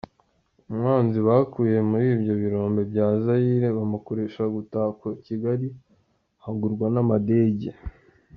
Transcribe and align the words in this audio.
Umwanzi 0.69 1.19
bakuye 1.27 1.77
muri 1.89 2.05
ibyo 2.15 2.33
birombe 2.41 2.81
bya 2.91 3.07
Zaïre 3.23 3.67
bamukoresha 3.77 4.41
gutaka 4.55 5.05
Kigali 5.25 5.67
hagurwa 6.43 6.85
n’amadege. 6.93 7.69